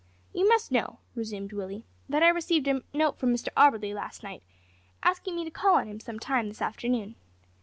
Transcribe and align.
"You 0.33 0.49
must 0.49 0.71
know," 0.71 0.97
resumed 1.13 1.53
Willie, 1.53 1.83
"that 2.09 2.23
I 2.23 2.29
received 2.29 2.67
a 2.67 2.81
note 2.91 3.19
from 3.19 3.31
Mr 3.31 3.49
Auberly 3.55 3.93
last 3.93 4.23
night, 4.23 4.41
asking 5.03 5.35
me 5.35 5.43
to 5.43 5.51
call 5.51 5.75
on 5.75 5.85
him 5.87 5.99
some 5.99 6.17
time 6.19 6.47
this 6.47 6.59
afternoon. 6.59 7.13